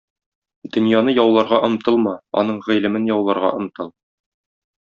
Дөньяны 0.77 1.13
яуларга 1.23 1.59
омтылма, 1.69 2.15
аның 2.43 2.59
гыйлемен 2.71 3.09
яуларга 3.13 3.55
омтыл. 3.63 3.93